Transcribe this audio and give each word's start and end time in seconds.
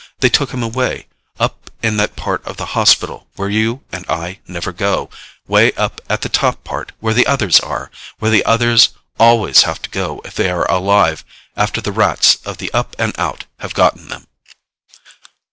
They 0.19 0.29
took 0.29 0.49
him 0.49 0.63
away, 0.63 1.05
up 1.39 1.69
in 1.83 1.97
that 1.97 2.15
part 2.15 2.43
of 2.43 2.57
the 2.57 2.73
hospital 2.73 3.27
where 3.35 3.51
you 3.51 3.83
and 3.91 4.03
I 4.09 4.39
never 4.47 4.71
go 4.71 5.11
way 5.47 5.73
up 5.73 6.01
at 6.09 6.21
the 6.21 6.27
top 6.27 6.63
part 6.63 6.91
where 7.01 7.13
the 7.13 7.27
others 7.27 7.59
are, 7.59 7.91
where 8.17 8.31
the 8.31 8.43
others 8.43 8.89
always 9.19 9.61
have 9.61 9.79
to 9.83 9.91
go 9.91 10.19
if 10.25 10.33
they 10.33 10.49
are 10.49 10.65
alive 10.71 11.23
after 11.55 11.81
the 11.81 11.91
Rats 11.91 12.39
of 12.45 12.57
the 12.57 12.73
Up 12.73 12.95
and 12.97 13.13
Out 13.19 13.45
have 13.59 13.75
gotten 13.75 14.07
them." 14.07 14.25